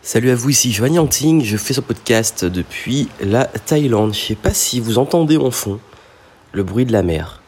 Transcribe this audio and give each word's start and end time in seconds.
Salut 0.00 0.30
à 0.30 0.36
vous, 0.36 0.50
ici 0.50 0.72
Joanne 0.72 0.94
Yanting, 0.94 1.42
je 1.42 1.56
fais 1.56 1.74
ce 1.74 1.80
podcast 1.80 2.44
depuis 2.44 3.08
la 3.20 3.44
Thaïlande. 3.44 4.14
Je 4.14 4.20
sais 4.20 4.34
pas 4.36 4.54
si 4.54 4.78
vous 4.78 4.96
entendez 4.96 5.36
en 5.36 5.50
fond 5.50 5.80
le 6.52 6.62
bruit 6.62 6.86
de 6.86 6.92
la 6.92 7.02
mer, 7.02 7.42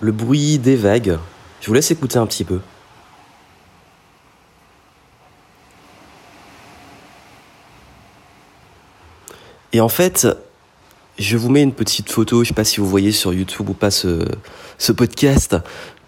le 0.00 0.12
bruit 0.12 0.58
des 0.58 0.76
vagues. 0.76 1.18
Je 1.60 1.66
vous 1.66 1.74
laisse 1.74 1.90
écouter 1.90 2.18
un 2.18 2.26
petit 2.26 2.44
peu. 2.44 2.60
Et 9.72 9.80
en 9.80 9.88
fait, 9.88 10.28
je 11.18 11.38
vous 11.38 11.48
mets 11.48 11.62
une 11.62 11.72
petite 11.72 12.10
photo, 12.12 12.44
je 12.44 12.48
sais 12.48 12.54
pas 12.54 12.64
si 12.64 12.80
vous 12.80 12.88
voyez 12.88 13.12
sur 13.12 13.32
YouTube 13.32 13.70
ou 13.70 13.74
pas 13.74 13.90
ce, 13.90 14.28
ce 14.76 14.92
podcast, 14.92 15.56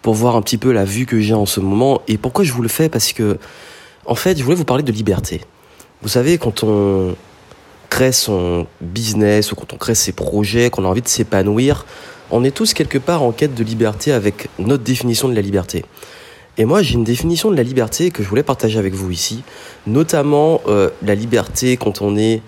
pour 0.03 0.13
voir 0.13 0.35
un 0.35 0.43
petit 0.43 0.59
peu 0.59 0.71
la 0.71 0.85
vue 0.85 1.07
que 1.07 1.19
j'ai 1.19 1.33
en 1.33 1.47
ce 1.47 1.59
moment. 1.59 2.03
Et 2.07 2.19
pourquoi 2.19 2.45
je 2.45 2.53
vous 2.53 2.61
le 2.61 2.69
fais 2.69 2.87
Parce 2.87 3.11
que, 3.13 3.39
en 4.05 4.15
fait, 4.15 4.37
je 4.37 4.43
voulais 4.43 4.55
vous 4.55 4.63
parler 4.63 4.83
de 4.83 4.91
liberté. 4.91 5.41
Vous 6.05 6.11
savez, 6.11 6.37
quand 6.37 6.61
on 6.61 7.15
crée 7.89 8.11
son 8.11 8.67
business 8.79 9.51
ou 9.51 9.55
quand 9.55 9.73
on 9.73 9.77
crée 9.77 9.95
ses 9.95 10.11
projets, 10.11 10.69
qu'on 10.69 10.85
a 10.85 10.87
envie 10.87 11.01
de 11.01 11.07
s'épanouir, 11.07 11.87
on 12.29 12.43
est 12.43 12.51
tous 12.51 12.75
quelque 12.75 12.99
part 12.99 13.23
en 13.23 13.31
quête 13.31 13.55
de 13.55 13.63
liberté 13.63 14.11
avec 14.11 14.47
notre 14.59 14.83
définition 14.83 15.27
de 15.27 15.33
la 15.33 15.41
liberté. 15.41 15.83
Et 16.59 16.65
moi, 16.65 16.83
j'ai 16.83 16.93
une 16.93 17.03
définition 17.03 17.49
de 17.49 17.55
la 17.55 17.63
liberté 17.63 18.11
que 18.11 18.21
je 18.21 18.29
voulais 18.29 18.43
partager 18.43 18.77
avec 18.77 18.93
vous 18.93 19.09
ici, 19.09 19.41
notamment 19.87 20.61
euh, 20.67 20.91
la 21.01 21.15
liberté 21.15 21.75
quand 21.75 22.03
on 22.03 22.15
est 22.17 22.43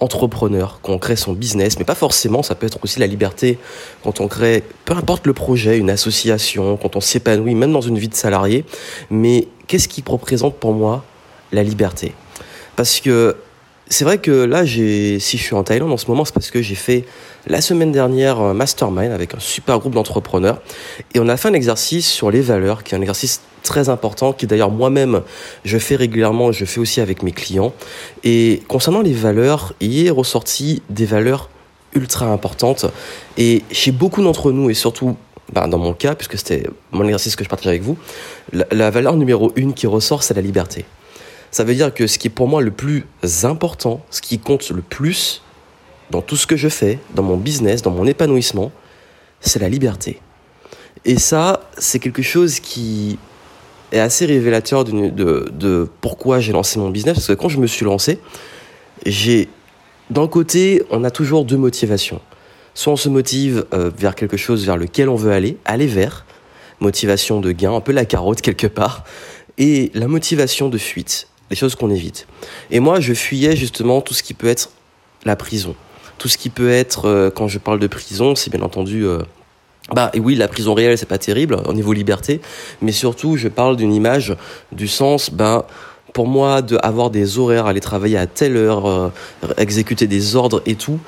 entrepreneur, 0.00 0.78
quand 0.82 0.94
on 0.94 0.98
crée 0.98 1.16
son 1.16 1.34
business, 1.34 1.78
mais 1.78 1.84
pas 1.84 1.94
forcément, 1.94 2.42
ça 2.42 2.54
peut 2.54 2.64
être 2.64 2.78
aussi 2.84 3.00
la 3.00 3.06
liberté 3.06 3.58
quand 4.02 4.22
on 4.22 4.28
crée, 4.28 4.62
peu 4.86 4.94
importe 4.94 5.26
le 5.26 5.34
projet, 5.34 5.76
une 5.76 5.90
association, 5.90 6.78
quand 6.78 6.96
on 6.96 7.02
s'épanouit, 7.02 7.54
même 7.54 7.72
dans 7.72 7.82
une 7.82 7.98
vie 7.98 8.08
de 8.08 8.14
salarié, 8.14 8.64
mais 9.10 9.46
qu'est-ce 9.66 9.88
qui 9.88 10.02
représente 10.06 10.54
pour 10.54 10.72
moi 10.72 11.04
la 11.52 11.62
liberté? 11.62 12.14
Parce 12.76 13.00
que 13.00 13.36
c'est 13.88 14.04
vrai 14.04 14.18
que 14.18 14.30
là, 14.30 14.64
si 14.66 15.18
je 15.20 15.42
suis 15.42 15.54
en 15.54 15.62
Thaïlande 15.62 15.92
en 15.92 15.96
ce 15.96 16.06
moment, 16.06 16.24
c'est 16.24 16.32
parce 16.32 16.50
que 16.50 16.62
j'ai 16.62 16.74
fait 16.74 17.04
la 17.46 17.60
semaine 17.60 17.92
dernière 17.92 18.40
un 18.40 18.54
mastermind 18.54 19.12
avec 19.12 19.34
un 19.34 19.40
super 19.40 19.78
groupe 19.78 19.94
d'entrepreneurs 19.94 20.60
et 21.12 21.20
on 21.20 21.28
a 21.28 21.36
fait 21.36 21.48
un 21.48 21.52
exercice 21.52 22.08
sur 22.08 22.30
les 22.30 22.40
valeurs, 22.40 22.82
qui 22.82 22.94
est 22.94 22.98
un 22.98 23.00
exercice 23.00 23.42
très 23.62 23.88
important, 23.88 24.32
qui 24.32 24.46
d'ailleurs 24.46 24.70
moi-même 24.70 25.22
je 25.64 25.78
fais 25.78 25.96
régulièrement, 25.96 26.52
je 26.52 26.64
fais 26.64 26.80
aussi 26.80 27.00
avec 27.00 27.22
mes 27.22 27.32
clients. 27.32 27.72
Et 28.22 28.62
concernant 28.68 29.02
les 29.02 29.12
valeurs, 29.12 29.74
il 29.80 30.06
est 30.06 30.10
ressorti 30.10 30.82
des 30.88 31.06
valeurs 31.06 31.50
ultra 31.94 32.26
importantes 32.26 32.86
et 33.36 33.62
chez 33.70 33.92
beaucoup 33.92 34.22
d'entre 34.22 34.50
nous 34.50 34.70
et 34.70 34.74
surtout 34.74 35.16
ben, 35.52 35.68
dans 35.68 35.78
mon 35.78 35.92
cas, 35.92 36.14
puisque 36.14 36.38
c'était 36.38 36.66
mon 36.90 37.04
exercice 37.04 37.36
que 37.36 37.44
je 37.44 37.48
partage 37.50 37.68
avec 37.68 37.82
vous, 37.82 37.98
la, 38.52 38.64
la 38.72 38.90
valeur 38.90 39.14
numéro 39.14 39.52
une 39.56 39.74
qui 39.74 39.86
ressort, 39.86 40.22
c'est 40.22 40.34
la 40.34 40.40
liberté. 40.40 40.86
Ça 41.54 41.62
veut 41.62 41.76
dire 41.76 41.94
que 41.94 42.08
ce 42.08 42.18
qui 42.18 42.26
est 42.26 42.30
pour 42.32 42.48
moi 42.48 42.62
le 42.62 42.72
plus 42.72 43.06
important, 43.44 44.04
ce 44.10 44.20
qui 44.20 44.40
compte 44.40 44.70
le 44.70 44.82
plus 44.82 45.40
dans 46.10 46.20
tout 46.20 46.34
ce 46.34 46.48
que 46.48 46.56
je 46.56 46.68
fais, 46.68 46.98
dans 47.14 47.22
mon 47.22 47.36
business, 47.36 47.80
dans 47.80 47.92
mon 47.92 48.06
épanouissement, 48.06 48.72
c'est 49.38 49.60
la 49.60 49.68
liberté. 49.68 50.18
Et 51.04 51.16
ça, 51.16 51.70
c'est 51.78 52.00
quelque 52.00 52.22
chose 52.22 52.58
qui 52.58 53.20
est 53.92 54.00
assez 54.00 54.26
révélateur 54.26 54.82
de, 54.82 55.88
pourquoi 56.00 56.40
j'ai 56.40 56.50
lancé 56.50 56.80
mon 56.80 56.90
business. 56.90 57.14
Parce 57.14 57.28
que 57.28 57.34
quand 57.34 57.48
je 57.48 57.60
me 57.60 57.68
suis 57.68 57.84
lancé, 57.84 58.18
j'ai, 59.06 59.48
d'un 60.10 60.26
côté, 60.26 60.82
on 60.90 61.04
a 61.04 61.12
toujours 61.12 61.44
deux 61.44 61.56
motivations. 61.56 62.20
Soit 62.74 62.94
on 62.94 62.96
se 62.96 63.08
motive 63.08 63.64
euh, 63.72 63.92
vers 63.96 64.16
quelque 64.16 64.36
chose 64.36 64.66
vers 64.66 64.76
lequel 64.76 65.08
on 65.08 65.14
veut 65.14 65.30
aller, 65.30 65.56
aller 65.66 65.86
vers, 65.86 66.26
motivation 66.80 67.40
de 67.40 67.52
gain, 67.52 67.72
un 67.72 67.80
peu 67.80 67.92
la 67.92 68.06
carotte 68.06 68.40
quelque 68.40 68.66
part, 68.66 69.04
et 69.56 69.92
la 69.94 70.08
motivation 70.08 70.68
de 70.68 70.78
fuite 70.78 71.28
les 71.54 71.58
choses 71.58 71.76
qu'on 71.76 71.90
évite. 71.90 72.26
Et 72.72 72.80
moi, 72.80 72.98
je 72.98 73.14
fuyais 73.14 73.54
justement 73.54 74.00
tout 74.00 74.12
ce 74.12 74.24
qui 74.24 74.34
peut 74.34 74.48
être 74.48 74.70
la 75.24 75.36
prison. 75.36 75.76
Tout 76.18 76.26
ce 76.26 76.36
qui 76.36 76.50
peut 76.50 76.70
être, 76.70 77.06
euh, 77.06 77.30
quand 77.30 77.46
je 77.46 77.60
parle 77.60 77.78
de 77.78 77.86
prison, 77.86 78.34
c'est 78.34 78.50
bien 78.50 78.62
entendu... 78.62 79.06
Euh, 79.06 79.20
bah 79.94 80.10
et 80.14 80.18
oui, 80.18 80.34
la 80.34 80.48
prison 80.48 80.74
réelle, 80.74 80.98
c'est 80.98 81.06
pas 81.06 81.18
terrible 81.18 81.58
au 81.66 81.72
niveau 81.72 81.92
liberté, 81.92 82.40
mais 82.82 82.90
surtout, 82.90 83.36
je 83.36 83.46
parle 83.46 83.76
d'une 83.76 83.92
image 83.92 84.34
du 84.72 84.88
sens, 84.88 85.30
ben, 85.30 85.64
pour 86.12 86.26
moi, 86.26 86.60
d'avoir 86.60 87.10
des 87.10 87.38
horaires, 87.38 87.66
aller 87.66 87.80
travailler 87.80 88.16
à 88.16 88.26
telle 88.26 88.56
heure, 88.56 88.86
euh, 88.86 89.10
exécuter 89.56 90.08
des 90.08 90.34
ordres 90.34 90.60
et 90.66 90.74
tout, 90.74 90.98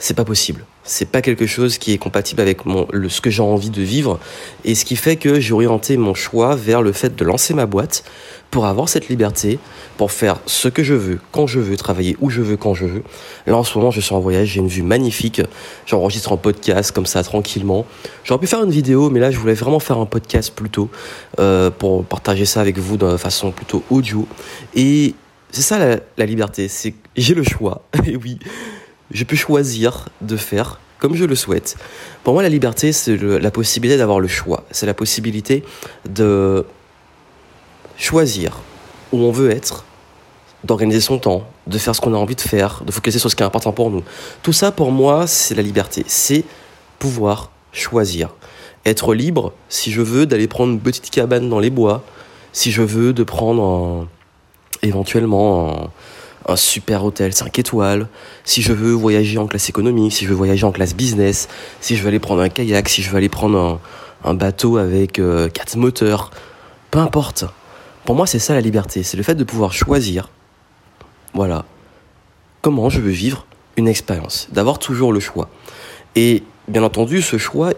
c'est 0.00 0.14
pas 0.14 0.24
possible. 0.24 0.64
C'est 0.82 1.10
pas 1.10 1.20
quelque 1.20 1.46
chose 1.46 1.76
qui 1.76 1.92
est 1.92 1.98
compatible 1.98 2.40
avec 2.40 2.64
mon, 2.64 2.88
le, 2.90 3.10
ce 3.10 3.20
que 3.20 3.28
j'ai 3.28 3.42
envie 3.42 3.68
de 3.68 3.82
vivre. 3.82 4.18
Et 4.64 4.74
ce 4.74 4.86
qui 4.86 4.96
fait 4.96 5.16
que 5.16 5.38
j'ai 5.38 5.52
orienté 5.52 5.98
mon 5.98 6.14
choix 6.14 6.56
vers 6.56 6.80
le 6.80 6.92
fait 6.92 7.14
de 7.14 7.24
lancer 7.24 7.52
ma 7.52 7.66
boîte 7.66 8.02
pour 8.50 8.64
avoir 8.64 8.88
cette 8.88 9.08
liberté, 9.08 9.58
pour 9.98 10.10
faire 10.10 10.40
ce 10.46 10.68
que 10.68 10.82
je 10.82 10.94
veux, 10.94 11.20
quand 11.32 11.46
je 11.46 11.60
veux, 11.60 11.76
travailler 11.76 12.16
où 12.20 12.30
je 12.30 12.40
veux, 12.40 12.56
quand 12.56 12.72
je 12.72 12.86
veux. 12.86 13.02
Là, 13.46 13.56
en 13.56 13.62
ce 13.62 13.76
moment, 13.76 13.90
je 13.90 14.00
suis 14.00 14.14
en 14.14 14.20
voyage, 14.20 14.48
j'ai 14.48 14.60
une 14.60 14.68
vue 14.68 14.82
magnifique. 14.82 15.42
J'enregistre 15.84 16.32
un 16.32 16.38
podcast 16.38 16.92
comme 16.92 17.06
ça, 17.06 17.22
tranquillement. 17.22 17.84
J'aurais 18.24 18.40
pu 18.40 18.46
faire 18.46 18.64
une 18.64 18.70
vidéo, 18.70 19.10
mais 19.10 19.20
là, 19.20 19.30
je 19.30 19.38
voulais 19.38 19.54
vraiment 19.54 19.80
faire 19.80 19.98
un 19.98 20.06
podcast 20.06 20.52
plutôt, 20.54 20.88
euh, 21.38 21.70
pour 21.70 22.06
partager 22.06 22.46
ça 22.46 22.62
avec 22.62 22.78
vous 22.78 22.96
de 22.96 23.18
façon 23.18 23.52
plutôt 23.52 23.84
audio. 23.90 24.26
Et 24.74 25.14
c'est 25.50 25.62
ça 25.62 25.78
la, 25.78 25.98
la 26.16 26.26
liberté, 26.26 26.68
c'est 26.68 26.94
j'ai 27.16 27.34
le 27.34 27.42
choix. 27.42 27.82
Et 28.06 28.16
oui, 28.16 28.38
je 29.10 29.24
peux 29.24 29.36
choisir 29.36 30.08
de 30.20 30.36
faire 30.36 30.78
comme 30.98 31.16
je 31.16 31.24
le 31.24 31.34
souhaite. 31.34 31.76
Pour 32.22 32.34
moi, 32.34 32.42
la 32.42 32.48
liberté, 32.48 32.92
c'est 32.92 33.16
la 33.16 33.50
possibilité 33.50 33.96
d'avoir 33.96 34.20
le 34.20 34.28
choix. 34.28 34.64
C'est 34.70 34.86
la 34.86 34.94
possibilité 34.94 35.64
de 36.08 36.66
choisir 37.96 38.60
où 39.12 39.18
on 39.18 39.32
veut 39.32 39.50
être, 39.50 39.84
d'organiser 40.62 41.00
son 41.00 41.18
temps, 41.18 41.48
de 41.66 41.78
faire 41.78 41.96
ce 41.96 42.00
qu'on 42.00 42.14
a 42.14 42.18
envie 42.18 42.36
de 42.36 42.40
faire, 42.40 42.82
de 42.84 42.92
focaliser 42.92 43.18
sur 43.18 43.30
ce 43.30 43.36
qui 43.36 43.42
est 43.42 43.46
important 43.46 43.72
pour 43.72 43.90
nous. 43.90 44.02
Tout 44.42 44.52
ça, 44.52 44.70
pour 44.72 44.92
moi, 44.92 45.26
c'est 45.26 45.54
la 45.54 45.62
liberté. 45.62 46.04
C'est 46.06 46.44
pouvoir 46.98 47.50
choisir. 47.72 48.34
Être 48.84 49.14
libre, 49.14 49.52
si 49.68 49.90
je 49.90 50.02
veux, 50.02 50.26
d'aller 50.26 50.48
prendre 50.48 50.72
une 50.72 50.80
petite 50.80 51.10
cabane 51.10 51.48
dans 51.48 51.60
les 51.60 51.70
bois, 51.70 52.04
si 52.52 52.70
je 52.70 52.82
veux, 52.82 53.12
de 53.12 53.22
prendre 53.22 54.06
éventuellement 54.82 55.90
un 56.46 56.56
super 56.56 57.04
hôtel 57.04 57.32
5 57.32 57.58
étoiles, 57.58 58.08
si 58.44 58.62
je 58.62 58.72
veux 58.72 58.92
voyager 58.92 59.38
en 59.38 59.46
classe 59.46 59.68
économique, 59.68 60.12
si 60.12 60.24
je 60.24 60.30
veux 60.30 60.36
voyager 60.36 60.64
en 60.64 60.72
classe 60.72 60.94
business, 60.94 61.48
si 61.80 61.96
je 61.96 62.02
veux 62.02 62.08
aller 62.08 62.18
prendre 62.18 62.42
un 62.42 62.48
kayak, 62.48 62.88
si 62.88 63.02
je 63.02 63.10
veux 63.10 63.16
aller 63.16 63.28
prendre 63.28 63.80
un, 64.24 64.34
bateau 64.34 64.76
avec 64.76 65.18
euh, 65.18 65.48
4 65.48 65.76
moteurs, 65.76 66.30
peu 66.90 66.98
importe. 66.98 67.44
Pour 68.04 68.14
moi, 68.14 68.26
c'est 68.26 68.38
ça 68.38 68.54
la 68.54 68.60
liberté, 68.60 69.02
c'est 69.02 69.16
le 69.16 69.22
fait 69.22 69.34
de 69.34 69.44
pouvoir 69.44 69.72
choisir, 69.72 70.30
voilà, 71.34 71.64
comment 72.62 72.88
je 72.88 73.00
veux 73.00 73.10
vivre 73.10 73.46
une 73.76 73.88
expérience, 73.88 74.48
d'avoir 74.50 74.78
toujours 74.78 75.12
le 75.12 75.20
choix. 75.20 75.48
Et 76.16 76.42
bien 76.68 76.82
entendu, 76.82 77.22
ce 77.22 77.38
choix, 77.38 77.72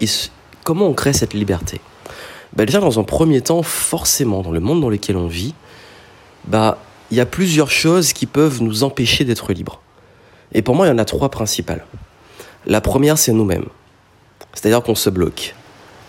comment 0.63 0.87
on 0.87 0.93
crée 0.93 1.13
cette 1.13 1.33
liberté? 1.33 1.79
Ben 2.55 2.65
Déjà, 2.65 2.79
dans 2.79 2.99
un 2.99 3.03
premier 3.03 3.41
temps, 3.41 3.63
forcément, 3.63 4.41
dans 4.41 4.51
le 4.51 4.59
monde 4.59 4.81
dans 4.81 4.89
lequel 4.89 5.17
on 5.17 5.27
vit, 5.27 5.53
bah, 6.45 6.77
il 7.13 7.17
y 7.17 7.21
a 7.21 7.27
plusieurs 7.27 7.69
choses 7.69 8.11
qui 8.11 8.25
peuvent 8.25 8.63
nous 8.63 8.83
empêcher 8.83 9.23
d'être 9.23 9.53
libres. 9.53 9.79
Et 10.51 10.63
pour 10.63 10.73
moi, 10.73 10.87
il 10.87 10.89
y 10.89 10.91
en 10.91 10.97
a 10.97 11.05
trois 11.05 11.29
principales. 11.29 11.85
La 12.65 12.81
première, 12.81 13.19
c'est 13.19 13.33
nous-mêmes. 13.33 13.67
C'est-à-dire 14.55 14.81
qu'on 14.81 14.95
se 14.95 15.11
bloque. 15.11 15.53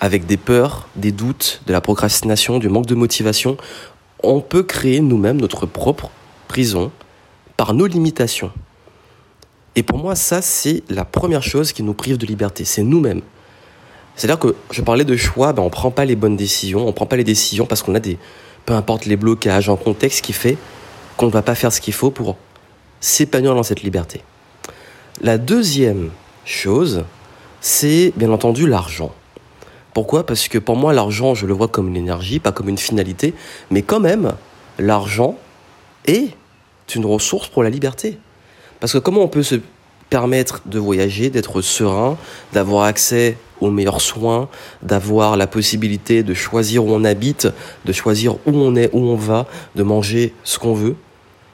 Avec 0.00 0.24
des 0.24 0.38
peurs, 0.38 0.88
des 0.96 1.12
doutes, 1.12 1.60
de 1.66 1.74
la 1.74 1.82
procrastination, 1.82 2.58
du 2.58 2.70
manque 2.70 2.86
de 2.86 2.94
motivation, 2.94 3.58
on 4.22 4.40
peut 4.40 4.62
créer 4.62 5.00
nous-mêmes 5.00 5.38
notre 5.38 5.66
propre 5.66 6.08
prison 6.48 6.90
par 7.58 7.74
nos 7.74 7.86
limitations. 7.86 8.50
Et 9.76 9.82
pour 9.82 9.98
moi, 9.98 10.14
ça, 10.14 10.40
c'est 10.40 10.84
la 10.88 11.04
première 11.04 11.42
chose 11.42 11.72
qui 11.72 11.82
nous 11.82 11.92
prive 11.92 12.16
de 12.16 12.24
liberté. 12.24 12.64
C'est 12.64 12.82
nous-mêmes. 12.82 13.20
C'est-à-dire 14.16 14.38
que 14.38 14.54
je 14.70 14.80
parlais 14.80 15.04
de 15.04 15.16
choix, 15.18 15.52
ben 15.52 15.60
on 15.60 15.66
ne 15.66 15.70
prend 15.70 15.90
pas 15.90 16.06
les 16.06 16.16
bonnes 16.16 16.36
décisions, 16.36 16.84
on 16.84 16.86
ne 16.86 16.92
prend 16.92 17.04
pas 17.04 17.16
les 17.16 17.24
décisions 17.24 17.66
parce 17.66 17.82
qu'on 17.82 17.94
a 17.94 18.00
des, 18.00 18.16
peu 18.64 18.72
importe 18.72 19.04
les 19.04 19.16
blocages, 19.16 19.68
un 19.68 19.76
contexte 19.76 20.24
qui 20.24 20.32
fait 20.32 20.56
qu'on 21.16 21.26
ne 21.26 21.30
va 21.30 21.42
pas 21.42 21.54
faire 21.54 21.72
ce 21.72 21.80
qu'il 21.80 21.94
faut 21.94 22.10
pour 22.10 22.36
s'épanouir 23.00 23.54
dans 23.54 23.62
cette 23.62 23.82
liberté. 23.82 24.22
La 25.20 25.38
deuxième 25.38 26.10
chose, 26.44 27.04
c'est 27.60 28.12
bien 28.16 28.30
entendu 28.30 28.66
l'argent. 28.66 29.12
Pourquoi? 29.92 30.26
Parce 30.26 30.48
que 30.48 30.58
pour 30.58 30.76
moi, 30.76 30.92
l'argent, 30.92 31.34
je 31.34 31.46
le 31.46 31.52
vois 31.52 31.68
comme 31.68 31.88
une 31.88 31.96
énergie, 31.96 32.40
pas 32.40 32.50
comme 32.50 32.68
une 32.68 32.78
finalité, 32.78 33.32
mais 33.70 33.82
quand 33.82 34.00
même, 34.00 34.34
l'argent 34.78 35.38
est 36.06 36.30
une 36.94 37.06
ressource 37.06 37.48
pour 37.48 37.62
la 37.62 37.70
liberté. 37.70 38.18
Parce 38.80 38.92
que 38.92 38.98
comment 38.98 39.22
on 39.22 39.28
peut 39.28 39.44
se 39.44 39.56
permettre 40.10 40.62
de 40.66 40.78
voyager, 40.78 41.30
d'être 41.30 41.60
serein, 41.62 42.16
d'avoir 42.52 42.84
accès 42.84 43.36
aux 43.60 43.70
meilleurs 43.70 44.00
soins, 44.00 44.48
d'avoir 44.82 45.36
la 45.36 45.46
possibilité 45.46 46.22
de 46.22 46.34
choisir 46.34 46.84
où 46.84 46.90
on 46.90 47.04
habite, 47.04 47.48
de 47.84 47.92
choisir 47.92 48.34
où 48.46 48.52
on 48.52 48.76
est, 48.76 48.90
où 48.92 48.98
on 48.98 49.16
va, 49.16 49.46
de 49.74 49.82
manger 49.82 50.34
ce 50.44 50.58
qu'on 50.58 50.74
veut, 50.74 50.96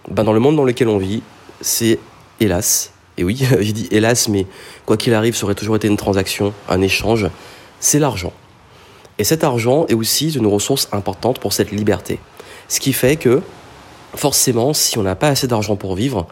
ben 0.08 0.24
dans 0.24 0.32
le 0.32 0.40
monde 0.40 0.56
dans 0.56 0.64
lequel 0.64 0.88
on 0.88 0.98
vit, 0.98 1.22
c'est 1.60 1.98
hélas, 2.40 2.92
et 3.20 3.24
oui, 3.24 3.38
j'ai 3.60 3.72
dit 3.72 3.88
hélas, 3.90 4.28
mais 4.28 4.46
quoi 4.86 4.96
qu'il 4.96 5.14
arrive, 5.14 5.36
ça 5.36 5.44
aurait 5.44 5.54
toujours 5.54 5.76
été 5.76 5.88
une 5.88 5.96
transaction, 5.96 6.52
un 6.68 6.80
échange, 6.80 7.28
c'est 7.78 7.98
l'argent. 7.98 8.32
Et 9.18 9.24
cet 9.24 9.44
argent 9.44 9.86
est 9.88 9.94
aussi 9.94 10.32
une 10.32 10.46
ressource 10.46 10.88
importante 10.92 11.38
pour 11.38 11.52
cette 11.52 11.70
liberté. 11.70 12.18
Ce 12.68 12.80
qui 12.80 12.92
fait 12.92 13.16
que 13.16 13.42
forcément, 14.14 14.72
si 14.72 14.98
on 14.98 15.02
n'a 15.02 15.14
pas 15.14 15.28
assez 15.28 15.46
d'argent 15.46 15.76
pour 15.76 15.94
vivre, 15.94 16.26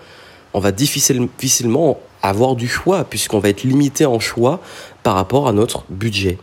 on 0.55 0.61
va 0.61 0.73
difficilement 0.73 2.00
avoir 2.23 2.56
du 2.56 2.67
choix, 2.67 3.05
puisqu'on 3.05 3.38
va 3.38 3.50
être 3.50 3.62
limité 3.62 4.06
en 4.06 4.19
choix 4.19 4.61
par 5.03 5.14
rapport 5.14 5.47
à 5.47 5.53
notre 5.53 5.85
budget. 5.91 6.38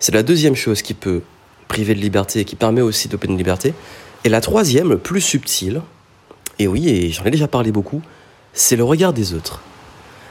C'est 0.00 0.14
la 0.14 0.22
deuxième 0.22 0.56
chose 0.56 0.82
qui 0.82 0.94
peut 0.94 1.22
priver 1.68 1.94
de 1.94 2.00
liberté 2.00 2.40
et 2.40 2.44
qui 2.44 2.56
permet 2.56 2.80
aussi 2.80 3.08
d'opérer 3.08 3.32
une 3.32 3.38
liberté. 3.38 3.74
Et 4.24 4.28
la 4.28 4.40
troisième, 4.40 4.96
plus 4.96 5.20
subtile, 5.20 5.82
et 6.58 6.66
oui, 6.66 6.88
et 6.88 7.10
j'en 7.10 7.24
ai 7.24 7.30
déjà 7.30 7.48
parlé 7.48 7.72
beaucoup, 7.72 8.02
c'est 8.52 8.76
le 8.76 8.84
regard 8.84 9.12
des 9.12 9.34
autres. 9.34 9.60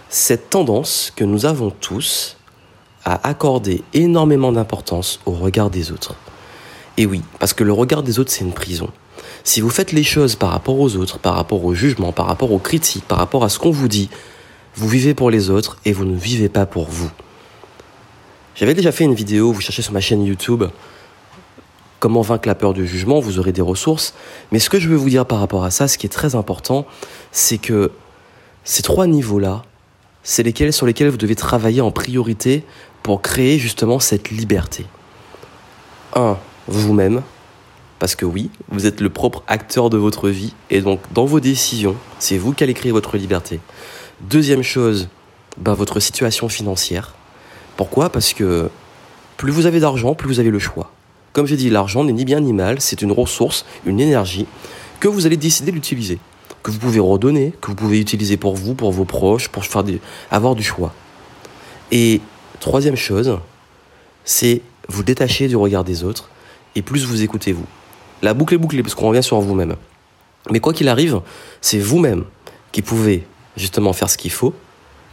Cette 0.10 0.50
tendance 0.50 1.12
que 1.16 1.24
nous 1.24 1.46
avons 1.46 1.70
tous 1.70 2.38
à 3.06 3.28
accorder 3.28 3.84
énormément 3.94 4.52
d'importance 4.52 5.20
au 5.26 5.32
regard 5.32 5.70
des 5.70 5.92
autres. 5.92 6.16
Et 6.98 7.06
oui, 7.06 7.22
parce 7.40 7.54
que 7.54 7.64
le 7.64 7.72
regard 7.72 8.04
des 8.04 8.20
autres, 8.20 8.32
c'est 8.32 8.44
une 8.44 8.54
prison. 8.54 8.90
Si 9.44 9.62
vous 9.62 9.70
faites 9.70 9.94
les 9.94 10.04
choses 10.04 10.36
par 10.36 10.50
rapport 10.50 10.80
aux 10.80 10.96
autres, 10.98 11.20
par 11.20 11.36
rapport 11.36 11.64
au 11.64 11.74
jugement, 11.74 12.12
par 12.12 12.26
rapport 12.26 12.52
aux 12.52 12.60
critiques, 12.60 13.06
par 13.06 13.18
rapport 13.18 13.44
à 13.44 13.50
ce 13.50 13.60
qu'on 13.60 13.72
vous 13.72 13.88
dit, 13.88 14.10
vous 14.76 14.88
vivez 14.90 15.14
pour 15.14 15.30
les 15.30 15.50
autres 15.50 15.78
et 15.86 15.94
vous 15.94 16.06
ne 16.06 16.18
vivez 16.18 16.50
pas 16.50 16.66
pour 16.66 16.88
vous. 16.90 17.10
J'avais 18.56 18.74
déjà 18.74 18.92
fait 18.92 19.06
une 19.06 19.14
vidéo, 19.14 19.52
vous 19.52 19.62
cherchez 19.62 19.82
sur 19.82 19.94
ma 19.94 20.02
chaîne 20.02 20.26
YouTube 20.26 20.64
comment 22.00 22.22
vaincre 22.22 22.48
la 22.48 22.56
peur 22.56 22.74
du 22.74 22.88
jugement, 22.88 23.20
vous 23.20 23.40
aurez 23.40 23.52
des 23.52 23.62
ressources. 23.62 24.14
Mais 24.52 24.60
ce 24.60 24.70
que 24.70 24.80
je 24.80 24.90
veux 24.90 24.96
vous 24.96 25.10
dire 25.10 25.26
par 25.26 25.40
rapport 25.40 25.64
à 25.64 25.72
ça, 25.72 25.88
ce 25.88 25.98
qui 25.98 26.06
est 26.06 26.10
très 26.10 26.36
important, 26.36 26.86
c'est 27.32 27.58
que 27.58 27.92
ces 28.64 28.84
trois 28.84 29.08
niveaux-là, 29.08 29.64
c'est 30.24 30.44
lesquels 30.44 30.74
sur 30.74 30.86
lesquels 30.86 31.10
vous 31.10 31.18
devez 31.18 31.36
travailler 31.36 31.82
en 31.82 31.92
priorité 31.92 32.64
pour 33.02 33.22
créer 33.22 33.58
justement 33.58 34.00
cette 34.00 34.30
liberté. 34.30 34.86
Un, 36.16 36.38
vous-même, 36.68 37.22
parce 38.00 38.16
que 38.16 38.26
oui, 38.26 38.50
vous 38.70 38.86
êtes 38.86 39.02
le 39.02 39.10
propre 39.10 39.44
acteur 39.48 39.90
de 39.90 39.98
votre 39.98 40.30
vie, 40.30 40.54
et 40.70 40.82
donc 40.82 41.00
dans 41.14 41.26
vos 41.26 41.40
décisions, 41.40 41.96
c'est 42.20 42.38
vous 42.38 42.54
qui 42.54 42.64
allez 42.64 42.74
créer 42.74 42.92
votre 42.92 43.18
liberté. 43.18 43.60
Deuxième 44.22 44.64
chose, 44.64 45.08
ben, 45.58 45.74
votre 45.74 46.00
situation 46.00 46.50
financière. 46.50 47.16
Pourquoi? 47.76 48.10
Parce 48.10 48.34
que 48.34 48.70
plus 49.38 49.52
vous 49.52 49.66
avez 49.66 49.80
d'argent, 49.80 50.16
plus 50.16 50.28
vous 50.28 50.40
avez 50.40 50.50
le 50.50 50.60
choix. 50.60 50.92
Comme 51.38 51.46
j'ai 51.46 51.56
dit, 51.56 51.70
l'argent 51.70 52.04
n'est 52.04 52.14
ni 52.14 52.26
bien 52.26 52.40
ni 52.40 52.52
mal, 52.52 52.82
c'est 52.82 53.04
une 53.04 53.12
ressource, 53.12 53.64
une 53.86 54.00
énergie 54.00 54.48
que 55.00 55.08
vous 55.08 55.28
allez 55.28 55.38
décider 55.38 55.72
d'utiliser, 55.72 56.18
que 56.64 56.72
vous 56.72 56.80
pouvez 56.80 57.00
redonner, 57.00 57.54
que 57.62 57.68
vous 57.68 57.76
pouvez 57.76 58.00
utiliser 58.00 58.38
pour 58.38 58.56
vous, 58.56 58.74
pour 58.74 58.92
vos 58.92 59.06
proches, 59.06 59.48
pour 59.48 59.64
avoir 60.32 60.56
du 60.56 60.64
choix. 60.64 60.96
Et 61.92 62.22
troisième 62.60 62.96
chose, 62.96 63.38
c'est 64.26 64.64
vous 64.88 65.04
détacher 65.04 65.48
du 65.48 65.56
regard 65.56 65.84
des 65.84 66.04
autres 66.04 66.28
et 66.74 66.82
plus 66.82 67.06
vous 67.06 67.22
écoutez 67.22 67.52
vous. 67.52 67.68
La 68.24 68.34
boucle 68.34 68.56
est 68.56 68.58
bouclée 68.58 68.82
parce 68.82 68.96
qu'on 68.96 69.10
revient 69.10 69.22
sur 69.22 69.40
vous-même. 69.40 69.76
Mais 70.50 70.60
quoi 70.60 70.74
qu'il 70.74 70.90
arrive, 70.90 71.22
c'est 71.62 71.78
vous-même 71.78 72.24
qui 72.72 72.82
pouvez 72.82 73.28
justement 73.56 73.94
faire 73.94 74.10
ce 74.10 74.18
qu'il 74.18 74.32
faut 74.32 74.56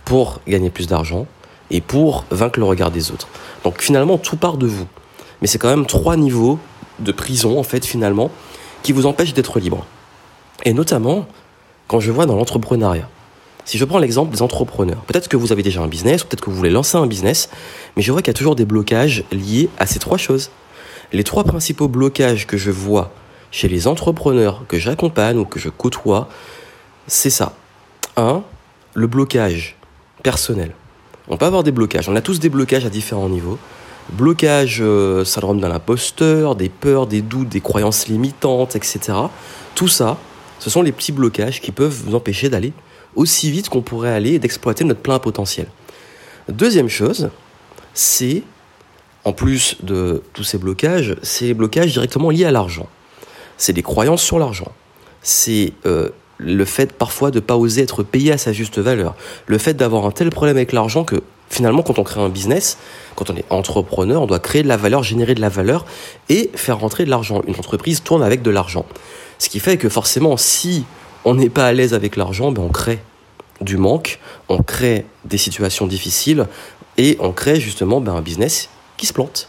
pour 0.06 0.40
gagner 0.48 0.70
plus 0.70 0.86
d'argent 0.86 1.26
et 1.70 1.82
pour 1.82 2.24
vaincre 2.30 2.58
le 2.60 2.64
regard 2.64 2.90
des 2.90 3.10
autres. 3.10 3.28
Donc 3.62 3.82
finalement, 3.82 4.16
tout 4.16 4.38
part 4.38 4.56
de 4.56 4.66
vous. 4.66 4.86
Mais 5.40 5.46
c'est 5.46 5.58
quand 5.58 5.68
même 5.68 5.86
trois 5.86 6.16
niveaux 6.16 6.58
de 6.98 7.12
prison, 7.12 7.58
en 7.58 7.62
fait, 7.62 7.84
finalement, 7.84 8.30
qui 8.82 8.92
vous 8.92 9.06
empêchent 9.06 9.34
d'être 9.34 9.58
libre. 9.58 9.86
Et 10.64 10.72
notamment, 10.72 11.26
quand 11.88 12.00
je 12.00 12.10
vois 12.10 12.26
dans 12.26 12.36
l'entrepreneuriat. 12.36 13.08
Si 13.64 13.78
je 13.78 13.84
prends 13.84 13.98
l'exemple 13.98 14.30
des 14.30 14.42
entrepreneurs, 14.42 15.00
peut-être 15.06 15.28
que 15.28 15.38
vous 15.38 15.50
avez 15.50 15.62
déjà 15.62 15.80
un 15.80 15.86
business, 15.86 16.22
peut-être 16.22 16.42
que 16.42 16.50
vous 16.50 16.56
voulez 16.56 16.70
lancer 16.70 16.98
un 16.98 17.06
business, 17.06 17.48
mais 17.96 18.02
je 18.02 18.12
vois 18.12 18.20
qu'il 18.20 18.28
y 18.28 18.36
a 18.36 18.38
toujours 18.38 18.56
des 18.56 18.66
blocages 18.66 19.24
liés 19.32 19.70
à 19.78 19.86
ces 19.86 19.98
trois 19.98 20.18
choses. 20.18 20.50
Les 21.12 21.24
trois 21.24 21.44
principaux 21.44 21.88
blocages 21.88 22.46
que 22.46 22.58
je 22.58 22.70
vois 22.70 23.10
chez 23.50 23.68
les 23.68 23.86
entrepreneurs 23.86 24.64
que 24.68 24.78
j'accompagne 24.78 25.38
ou 25.38 25.44
que 25.46 25.58
je 25.58 25.70
côtoie, 25.70 26.28
c'est 27.06 27.30
ça. 27.30 27.54
Un, 28.16 28.42
le 28.92 29.06
blocage 29.06 29.76
personnel. 30.22 30.72
On 31.28 31.38
peut 31.38 31.46
avoir 31.46 31.62
des 31.62 31.72
blocages, 31.72 32.08
on 32.08 32.16
a 32.16 32.20
tous 32.20 32.40
des 32.40 32.50
blocages 32.50 32.84
à 32.84 32.90
différents 32.90 33.30
niveaux. 33.30 33.58
Blocage, 34.10 34.78
euh, 34.80 35.24
syndrome 35.24 35.60
d'un 35.60 35.70
imposteur, 35.70 36.56
des 36.56 36.68
peurs, 36.68 37.06
des 37.06 37.22
doutes, 37.22 37.48
des 37.48 37.60
croyances 37.60 38.06
limitantes, 38.08 38.76
etc. 38.76 39.00
Tout 39.74 39.88
ça, 39.88 40.18
ce 40.58 40.70
sont 40.70 40.82
les 40.82 40.92
petits 40.92 41.12
blocages 41.12 41.60
qui 41.60 41.72
peuvent 41.72 42.02
vous 42.06 42.14
empêcher 42.14 42.48
d'aller 42.48 42.72
aussi 43.16 43.50
vite 43.50 43.68
qu'on 43.68 43.82
pourrait 43.82 44.10
aller 44.10 44.34
et 44.34 44.38
d'exploiter 44.38 44.84
notre 44.84 45.00
plein 45.00 45.18
potentiel. 45.18 45.66
Deuxième 46.48 46.88
chose, 46.88 47.30
c'est, 47.94 48.42
en 49.24 49.32
plus 49.32 49.76
de 49.82 50.22
tous 50.32 50.44
ces 50.44 50.58
blocages, 50.58 51.16
c'est 51.22 51.46
les 51.46 51.54
blocages 51.54 51.92
directement 51.92 52.30
liés 52.30 52.44
à 52.44 52.50
l'argent. 52.50 52.88
C'est 53.56 53.72
des 53.72 53.82
croyances 53.82 54.22
sur 54.22 54.38
l'argent. 54.38 54.72
C'est 55.22 55.72
euh, 55.86 56.10
le 56.38 56.64
fait 56.64 56.92
parfois 56.92 57.30
de 57.30 57.36
ne 57.36 57.40
pas 57.40 57.56
oser 57.56 57.82
être 57.82 58.02
payé 58.02 58.32
à 58.32 58.38
sa 58.38 58.52
juste 58.52 58.78
valeur. 58.78 59.14
Le 59.46 59.58
fait 59.58 59.74
d'avoir 59.74 60.04
un 60.04 60.10
tel 60.10 60.30
problème 60.30 60.56
avec 60.56 60.72
l'argent 60.72 61.04
que 61.04 61.22
finalement, 61.54 61.82
quand 61.82 61.98
on 61.98 62.04
crée 62.04 62.20
un 62.20 62.28
business, 62.28 62.78
quand 63.14 63.30
on 63.30 63.36
est 63.36 63.44
entrepreneur, 63.48 64.20
on 64.22 64.26
doit 64.26 64.40
créer 64.40 64.62
de 64.62 64.68
la 64.68 64.76
valeur, 64.76 65.02
générer 65.02 65.34
de 65.34 65.40
la 65.40 65.48
valeur 65.48 65.86
et 66.28 66.50
faire 66.54 66.78
rentrer 66.78 67.04
de 67.04 67.10
l'argent. 67.10 67.42
Une 67.46 67.54
entreprise 67.54 68.02
tourne 68.02 68.22
avec 68.22 68.42
de 68.42 68.50
l'argent. 68.50 68.84
Ce 69.38 69.48
qui 69.48 69.60
fait 69.60 69.76
que 69.76 69.88
forcément, 69.88 70.36
si 70.36 70.84
on 71.24 71.34
n'est 71.34 71.48
pas 71.48 71.66
à 71.66 71.72
l'aise 71.72 71.94
avec 71.94 72.16
l'argent, 72.16 72.50
ben 72.50 72.62
on 72.62 72.68
crée 72.68 72.98
du 73.60 73.76
manque, 73.76 74.18
on 74.48 74.62
crée 74.62 75.06
des 75.24 75.38
situations 75.38 75.86
difficiles 75.86 76.46
et 76.98 77.16
on 77.20 77.30
crée 77.30 77.60
justement 77.60 78.00
ben, 78.00 78.14
un 78.14 78.20
business 78.20 78.68
qui 78.96 79.06
se 79.06 79.12
plante. 79.12 79.48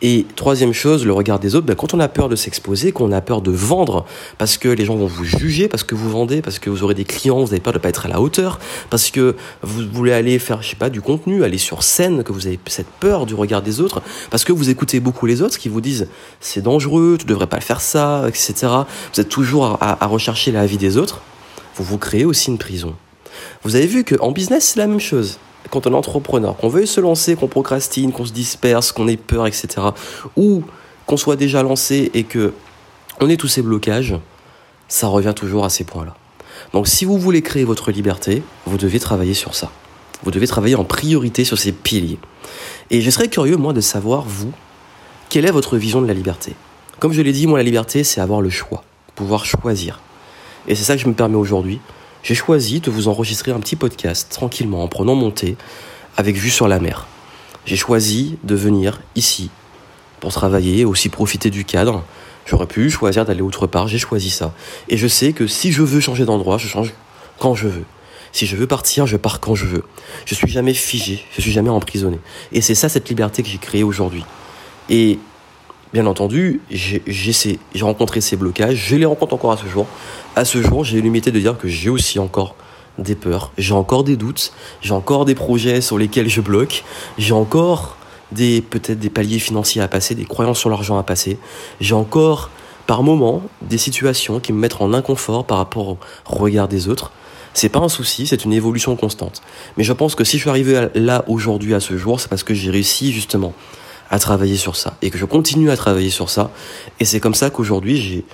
Et 0.00 0.26
troisième 0.36 0.72
chose, 0.72 1.04
le 1.04 1.12
regard 1.12 1.40
des 1.40 1.56
autres, 1.56 1.66
ben, 1.66 1.74
quand 1.74 1.92
on 1.92 1.98
a 1.98 2.06
peur 2.06 2.28
de 2.28 2.36
s'exposer, 2.36 2.92
qu'on 2.92 3.10
a 3.10 3.20
peur 3.20 3.42
de 3.42 3.50
vendre, 3.50 4.06
parce 4.38 4.56
que 4.56 4.68
les 4.68 4.84
gens 4.84 4.94
vont 4.94 5.06
vous 5.06 5.24
juger, 5.24 5.66
parce 5.66 5.82
que 5.82 5.96
vous 5.96 6.08
vendez, 6.08 6.40
parce 6.40 6.60
que 6.60 6.70
vous 6.70 6.84
aurez 6.84 6.94
des 6.94 7.04
clients, 7.04 7.40
vous 7.40 7.52
avez 7.52 7.60
peur 7.60 7.72
de 7.72 7.78
ne 7.78 7.82
pas 7.82 7.88
être 7.88 8.06
à 8.06 8.08
la 8.08 8.20
hauteur, 8.20 8.60
parce 8.90 9.10
que 9.10 9.34
vous 9.62 9.82
voulez 9.92 10.12
aller 10.12 10.38
faire, 10.38 10.62
je 10.62 10.70
sais 10.70 10.76
pas, 10.76 10.88
du 10.88 11.00
contenu, 11.00 11.42
aller 11.42 11.58
sur 11.58 11.82
scène, 11.82 12.22
que 12.22 12.32
vous 12.32 12.46
avez 12.46 12.60
cette 12.66 12.86
peur 13.00 13.26
du 13.26 13.34
regard 13.34 13.60
des 13.60 13.80
autres, 13.80 14.00
parce 14.30 14.44
que 14.44 14.52
vous 14.52 14.70
écoutez 14.70 15.00
beaucoup 15.00 15.26
les 15.26 15.42
autres 15.42 15.58
qui 15.58 15.68
vous 15.68 15.80
disent 15.80 16.06
c'est 16.40 16.62
dangereux, 16.62 17.16
tu 17.18 17.26
devrais 17.26 17.48
pas 17.48 17.60
faire 17.60 17.80
ça, 17.80 18.24
etc. 18.28 18.54
Vous 19.12 19.20
êtes 19.20 19.28
toujours 19.28 19.78
à, 19.80 20.04
à 20.04 20.06
rechercher 20.06 20.52
la 20.52 20.64
vie 20.66 20.78
des 20.78 20.96
autres. 20.96 21.22
Vous 21.74 21.82
vous 21.82 21.98
créez 21.98 22.24
aussi 22.24 22.50
une 22.50 22.58
prison. 22.58 22.94
Vous 23.64 23.74
avez 23.74 23.86
vu 23.86 24.04
qu'en 24.04 24.30
business, 24.30 24.64
c'est 24.64 24.78
la 24.78 24.86
même 24.86 25.00
chose 25.00 25.38
quand 25.70 25.86
on 25.86 25.92
est 25.92 25.96
entrepreneur, 25.96 26.56
qu'on 26.56 26.68
veuille 26.68 26.86
se 26.86 27.00
lancer, 27.00 27.36
qu'on 27.36 27.48
procrastine, 27.48 28.12
qu'on 28.12 28.24
se 28.24 28.32
disperse, 28.32 28.92
qu'on 28.92 29.08
ait 29.08 29.16
peur, 29.16 29.46
etc., 29.46 29.68
ou 30.36 30.62
qu'on 31.06 31.16
soit 31.16 31.36
déjà 31.36 31.62
lancé 31.62 32.10
et 32.14 32.24
que 32.24 32.52
on 33.20 33.28
ait 33.28 33.36
tous 33.36 33.48
ces 33.48 33.62
blocages, 33.62 34.14
ça 34.88 35.08
revient 35.08 35.34
toujours 35.34 35.64
à 35.64 35.70
ces 35.70 35.84
points-là. 35.84 36.14
Donc 36.72 36.88
si 36.88 37.04
vous 37.04 37.18
voulez 37.18 37.42
créer 37.42 37.64
votre 37.64 37.90
liberté, 37.90 38.42
vous 38.66 38.78
devez 38.78 38.98
travailler 38.98 39.34
sur 39.34 39.54
ça. 39.54 39.70
Vous 40.22 40.30
devez 40.30 40.46
travailler 40.46 40.74
en 40.74 40.84
priorité 40.84 41.44
sur 41.44 41.58
ces 41.58 41.72
piliers. 41.72 42.18
Et 42.90 43.00
je 43.00 43.10
serais 43.10 43.28
curieux, 43.28 43.56
moi, 43.56 43.72
de 43.72 43.80
savoir, 43.80 44.24
vous, 44.26 44.52
quelle 45.28 45.44
est 45.44 45.50
votre 45.50 45.76
vision 45.76 46.00
de 46.02 46.06
la 46.06 46.14
liberté? 46.14 46.54
Comme 46.98 47.12
je 47.12 47.22
l'ai 47.22 47.32
dit, 47.32 47.46
moi, 47.46 47.58
la 47.58 47.64
liberté, 47.64 48.02
c'est 48.02 48.20
avoir 48.20 48.40
le 48.40 48.50
choix, 48.50 48.82
pouvoir 49.14 49.44
choisir. 49.44 50.00
Et 50.66 50.74
c'est 50.74 50.84
ça 50.84 50.96
que 50.96 51.02
je 51.02 51.08
me 51.08 51.14
permets 51.14 51.36
aujourd'hui 51.36 51.80
j'ai 52.22 52.34
choisi 52.34 52.80
de 52.80 52.90
vous 52.90 53.08
enregistrer 53.08 53.52
un 53.52 53.60
petit 53.60 53.76
podcast 53.76 54.28
tranquillement 54.30 54.82
en 54.82 54.88
prenant 54.88 55.14
mon 55.14 55.30
thé 55.30 55.56
avec 56.16 56.36
vue 56.36 56.50
sur 56.50 56.68
la 56.68 56.80
mer. 56.80 57.06
J'ai 57.64 57.76
choisi 57.76 58.38
de 58.44 58.54
venir 58.54 59.00
ici 59.14 59.50
pour 60.20 60.32
travailler, 60.32 60.84
aussi 60.84 61.08
profiter 61.08 61.50
du 61.50 61.64
cadre. 61.64 62.04
J'aurais 62.46 62.66
pu 62.66 62.90
choisir 62.90 63.24
d'aller 63.24 63.42
autre 63.42 63.66
part, 63.66 63.88
j'ai 63.88 63.98
choisi 63.98 64.30
ça. 64.30 64.52
Et 64.88 64.96
je 64.96 65.06
sais 65.06 65.32
que 65.32 65.46
si 65.46 65.70
je 65.70 65.82
veux 65.82 66.00
changer 66.00 66.24
d'endroit, 66.24 66.58
je 66.58 66.66
change 66.66 66.92
quand 67.38 67.54
je 67.54 67.68
veux. 67.68 67.84
Si 68.32 68.46
je 68.46 68.56
veux 68.56 68.66
partir, 68.66 69.06
je 69.06 69.16
pars 69.16 69.40
quand 69.40 69.54
je 69.54 69.66
veux. 69.66 69.84
Je 70.24 70.34
suis 70.34 70.48
jamais 70.48 70.74
figé, 70.74 71.24
je 71.34 71.40
suis 71.40 71.52
jamais 71.52 71.70
emprisonné. 71.70 72.18
Et 72.52 72.60
c'est 72.60 72.74
ça 72.74 72.88
cette 72.88 73.08
liberté 73.08 73.42
que 73.42 73.48
j'ai 73.48 73.58
créée 73.58 73.82
aujourd'hui. 73.82 74.24
Et 74.90 75.18
bien 75.92 76.06
entendu, 76.06 76.60
j'ai 76.70 77.58
rencontré 77.80 78.20
ces 78.20 78.36
blocages, 78.36 78.76
je 78.76 78.96
les 78.96 79.04
rencontre 79.04 79.34
encore 79.34 79.52
à 79.52 79.56
ce 79.56 79.66
jour. 79.66 79.86
À 80.36 80.44
ce 80.44 80.62
jour, 80.62 80.84
j'ai 80.84 81.00
limité 81.00 81.30
de 81.30 81.40
dire 81.40 81.56
que 81.56 81.68
j'ai 81.68 81.90
aussi 81.90 82.18
encore 82.18 82.54
des 82.98 83.14
peurs, 83.14 83.52
j'ai 83.58 83.74
encore 83.74 84.04
des 84.04 84.16
doutes, 84.16 84.52
j'ai 84.80 84.92
encore 84.92 85.24
des 85.24 85.34
projets 85.34 85.80
sur 85.80 85.98
lesquels 85.98 86.28
je 86.28 86.40
bloque, 86.40 86.84
j'ai 87.16 87.32
encore 87.32 87.96
des 88.32 88.60
peut-être 88.60 88.98
des 88.98 89.10
paliers 89.10 89.38
financiers 89.38 89.80
à 89.80 89.88
passer, 89.88 90.14
des 90.14 90.24
croyances 90.24 90.58
sur 90.58 90.68
l'argent 90.68 90.98
à 90.98 91.02
passer, 91.02 91.38
j'ai 91.80 91.94
encore 91.94 92.50
par 92.86 93.02
moments 93.02 93.42
des 93.62 93.78
situations 93.78 94.40
qui 94.40 94.52
me 94.52 94.58
mettent 94.58 94.80
en 94.80 94.92
inconfort 94.94 95.44
par 95.44 95.58
rapport 95.58 95.88
au 95.88 95.98
regard 96.26 96.68
des 96.68 96.88
autres. 96.88 97.12
C'est 97.54 97.68
pas 97.68 97.80
un 97.80 97.88
souci, 97.88 98.26
c'est 98.26 98.44
une 98.44 98.52
évolution 98.52 98.94
constante. 98.96 99.42
Mais 99.76 99.84
je 99.84 99.92
pense 99.92 100.14
que 100.14 100.24
si 100.24 100.38
je 100.38 100.42
suis 100.42 100.50
arrivé 100.50 100.88
là 100.94 101.24
aujourd'hui 101.28 101.74
à 101.74 101.80
ce 101.80 101.96
jour, 101.98 102.20
c'est 102.20 102.28
parce 102.28 102.42
que 102.42 102.54
j'ai 102.54 102.70
réussi 102.70 103.12
justement 103.12 103.52
à 104.10 104.18
travailler 104.18 104.56
sur 104.56 104.76
ça 104.76 104.96
et 105.02 105.10
que 105.10 105.18
je 105.18 105.24
continue 105.24 105.70
à 105.70 105.76
travailler 105.76 106.10
sur 106.10 106.30
ça. 106.30 106.50
Et 107.00 107.04
c'est 107.04 107.20
comme 107.20 107.34
ça 107.34 107.50
qu'aujourd'hui 107.50 107.96
j'ai 107.96 108.24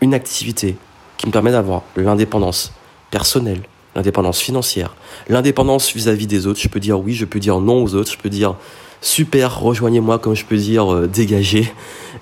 une 0.00 0.14
activité 0.14 0.76
qui 1.16 1.26
me 1.26 1.32
permet 1.32 1.52
d'avoir 1.52 1.82
l'indépendance 1.96 2.72
personnelle, 3.10 3.62
l'indépendance 3.94 4.40
financière, 4.40 4.94
l'indépendance 5.28 5.92
vis-à-vis 5.92 6.26
des 6.26 6.46
autres. 6.46 6.60
Je 6.60 6.68
peux 6.68 6.80
dire 6.80 7.00
oui, 7.00 7.14
je 7.14 7.24
peux 7.24 7.40
dire 7.40 7.60
non 7.60 7.82
aux 7.82 7.94
autres, 7.94 8.12
je 8.12 8.18
peux 8.18 8.30
dire 8.30 8.54
super, 9.00 9.60
rejoignez-moi, 9.60 10.18
comme 10.18 10.34
je 10.34 10.44
peux 10.44 10.56
dire 10.56 10.92
euh, 10.92 11.06
dégagez. 11.06 11.72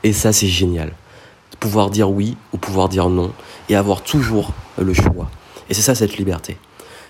Et 0.02 0.12
ça, 0.12 0.32
c'est 0.32 0.46
génial. 0.46 0.92
pouvoir 1.60 1.90
dire 1.90 2.10
oui 2.10 2.36
ou 2.52 2.58
pouvoir 2.58 2.88
dire 2.88 3.08
non 3.08 3.32
et 3.68 3.76
avoir 3.76 4.02
toujours 4.02 4.52
le 4.78 4.94
choix. 4.94 5.30
Et 5.68 5.74
c'est 5.74 5.82
ça 5.82 5.94
cette 5.94 6.16
liberté. 6.16 6.56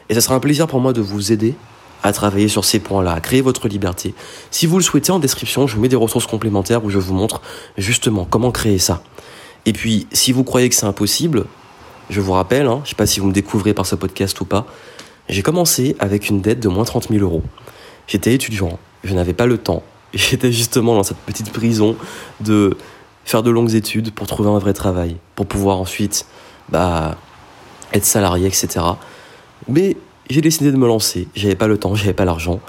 Et 0.09 0.15
ce 0.15 0.21
sera 0.21 0.35
un 0.35 0.41
plaisir 0.41 0.67
pour 0.67 0.81
moi 0.81 0.93
de 0.93 1.01
vous 1.01 1.33
aider 1.33 1.55
à 2.03 2.13
travailler 2.13 2.49
sur 2.49 2.65
ces 2.65 2.79
points-là, 2.79 3.13
à 3.13 3.21
créer 3.21 3.41
votre 3.41 3.69
liberté. 3.69 4.15
Si 4.51 4.67
vous 4.67 4.77
le 4.77 4.83
souhaitez, 4.83 5.13
en 5.13 5.19
description, 5.19 5.67
je 5.67 5.75
vous 5.75 5.81
mets 5.81 5.89
des 5.89 5.97
ressources 5.97 6.27
complémentaires 6.27 6.85
où 6.85 6.91
je 6.91 6.99
vous 6.99 7.15
montre 7.15 7.41
justement 7.77 8.27
comment 8.29 8.51
créer 8.51 8.79
ça. 8.79 9.03
Et 9.65 9.73
puis, 9.73 10.07
si 10.13 10.33
vous 10.33 10.45
croyez 10.45 10.69
que 10.69 10.75
c'est 10.75 10.87
impossible, 10.87 11.47
je 12.09 12.21
vous 12.21 12.33
rappelle, 12.33 12.67
hein, 12.67 12.81
je 12.85 12.89
ne 12.89 12.89
sais 12.91 12.95
pas 12.95 13.07
si 13.07 13.21
vous 13.21 13.27
me 13.27 13.33
découvrez 13.33 13.75
par 13.75 13.87
ce 13.87 13.97
podcast 13.97 14.41
ou 14.41 14.45
pas, 14.45 14.67
j'ai 15.29 15.43
commencé 15.43 15.97
avec 15.99 16.29
une 16.29 16.41
dette 16.41 16.61
de 16.61 16.69
moins 16.69 16.85
30 16.85 17.09
000 17.09 17.21
euros. 17.23 17.43
J'étais 18.07 18.33
étudiant, 18.33 18.79
je 19.03 19.13
n'avais 19.15 19.35
pas 19.35 19.47
le 19.47 19.59
temps, 19.59 19.83
j'étais 20.15 20.53
justement 20.53 20.95
dans 20.95 21.03
cette 21.03 21.19
petite 21.19 21.53
prison 21.53 21.97
de 22.41 22.77
faire 23.25 23.43
de 23.43 23.51
longues 23.51 23.75
études 23.75 24.13
pour 24.13 24.29
trouver 24.29 24.51
un 24.51 24.59
vrai 24.59 24.73
travail, 24.73 25.17
pour 25.35 25.47
pouvoir 25.47 25.79
ensuite 25.79 26.27
bah, 26.69 27.17
être 27.93 28.05
salarié, 28.05 28.47
etc. 28.47 28.85
Mais 29.69 29.97
j'ai 30.31 30.41
décidé 30.41 30.73
de 30.73 30.77
me 30.77 30.87
lancer. 30.87 31.29
J'avais 31.35 31.55
pas 31.55 31.67
le 31.67 31.79
temps, 31.79 31.95
j'avais 31.95 32.13
pas 32.13 32.25
l'argent, 32.25 32.61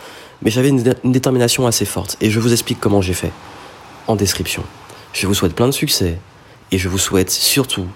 mais 0.42 0.52
j'avais 0.52 0.70
une, 0.70 0.84
détermination 1.04 1.68
assez 1.68 1.86
forte. 1.86 2.18
Et 2.22 2.30
je 2.30 2.40
vous 2.40 2.52
explique 2.52 2.80
comment 2.80 3.02
j'ai 3.02 3.14
fait 3.14 3.32
en 4.08 4.16
description. 4.16 4.64
Je 5.14 5.28
vous 5.28 5.34
souhaite 5.34 5.56
plein 5.56 5.68
de 5.68 5.72
succès 5.72 6.20
et 6.72 6.78
je 6.78 6.90
vous 6.90 6.98
souhaite 6.98 7.32
surtout 7.32 7.88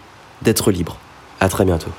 d'être 0.42 0.72
libre. 0.72 0.98
À 1.40 1.50
très 1.50 1.66
bientôt. 1.66 1.92